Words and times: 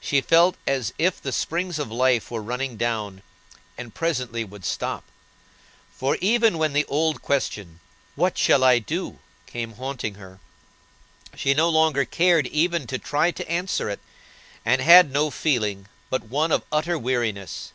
She 0.00 0.22
felt 0.22 0.56
as 0.66 0.94
if 0.96 1.20
the 1.20 1.32
springs 1.32 1.78
of 1.78 1.90
life 1.92 2.30
were 2.30 2.40
running 2.40 2.78
down, 2.78 3.20
and 3.76 3.94
presently 3.94 4.42
would 4.42 4.64
stop; 4.64 5.04
for, 5.94 6.16
even 6.22 6.56
when 6.56 6.72
the 6.72 6.86
old 6.86 7.20
question, 7.20 7.80
"What 8.14 8.38
shall 8.38 8.64
I 8.64 8.78
do?" 8.78 9.18
came 9.44 9.74
haunting 9.74 10.14
her, 10.14 10.40
she 11.34 11.52
no 11.52 11.68
longer 11.68 12.06
cared 12.06 12.46
even 12.46 12.86
to 12.86 12.96
try 12.98 13.30
to 13.32 13.50
answer 13.50 13.90
it, 13.90 14.00
and 14.64 14.80
had 14.80 15.12
no 15.12 15.30
feeling 15.30 15.88
but 16.08 16.24
one 16.24 16.52
of 16.52 16.64
utter 16.72 16.98
weariness. 16.98 17.72